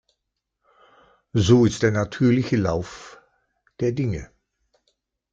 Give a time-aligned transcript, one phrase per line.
[1.35, 3.21] So ist der natürliche Lauf
[3.79, 4.31] der Dinge.